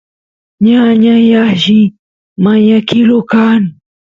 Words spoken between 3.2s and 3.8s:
kan